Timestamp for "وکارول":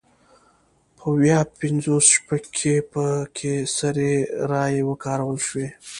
4.89-5.37